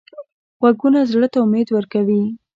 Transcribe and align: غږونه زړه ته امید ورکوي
غږونه 0.61 0.99
زړه 1.11 1.27
ته 1.33 1.37
امید 1.45 1.67
ورکوي 1.71 2.23